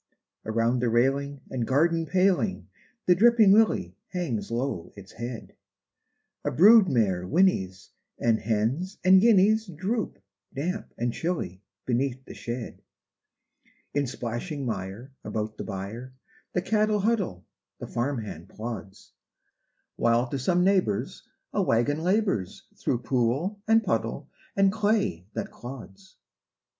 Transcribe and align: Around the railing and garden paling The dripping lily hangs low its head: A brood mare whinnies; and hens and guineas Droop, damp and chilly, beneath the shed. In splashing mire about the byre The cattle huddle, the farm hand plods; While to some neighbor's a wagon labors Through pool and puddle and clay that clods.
Around 0.47 0.79
the 0.79 0.89
railing 0.89 1.41
and 1.51 1.63
garden 1.67 2.07
paling 2.07 2.67
The 3.05 3.13
dripping 3.13 3.53
lily 3.53 3.95
hangs 4.07 4.49
low 4.49 4.91
its 4.95 5.11
head: 5.11 5.55
A 6.43 6.49
brood 6.49 6.89
mare 6.89 7.23
whinnies; 7.27 7.91
and 8.17 8.39
hens 8.39 8.97
and 9.05 9.21
guineas 9.21 9.67
Droop, 9.67 10.17
damp 10.55 10.91
and 10.97 11.13
chilly, 11.13 11.61
beneath 11.85 12.25
the 12.25 12.33
shed. 12.33 12.81
In 13.93 14.07
splashing 14.07 14.65
mire 14.65 15.11
about 15.23 15.57
the 15.57 15.63
byre 15.63 16.15
The 16.53 16.63
cattle 16.63 17.01
huddle, 17.01 17.45
the 17.77 17.85
farm 17.85 18.23
hand 18.23 18.49
plods; 18.49 19.11
While 19.97 20.27
to 20.29 20.39
some 20.39 20.63
neighbor's 20.63 21.29
a 21.53 21.61
wagon 21.61 21.99
labors 22.01 22.63
Through 22.75 23.03
pool 23.03 23.59
and 23.67 23.83
puddle 23.83 24.29
and 24.57 24.71
clay 24.73 25.27
that 25.33 25.51
clods. 25.51 26.15